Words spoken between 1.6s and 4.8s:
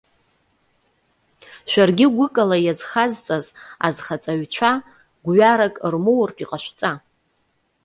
Шәаргьы гәык ала иазхазҵаз, азхаҵаҩцәа